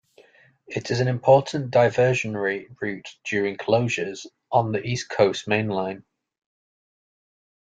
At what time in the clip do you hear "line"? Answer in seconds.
5.69-6.03